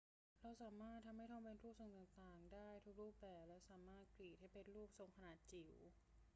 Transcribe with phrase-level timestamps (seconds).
[0.41, 5.73] เราสามารถทำให้ทองเป็นรูปทรงต่าง ๆ ได้ทุกรูปแบบ และสามารถรีดให้เป็นรูปทรงขนาดจิ๋ว